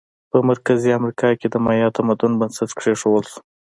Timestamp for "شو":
3.31-3.39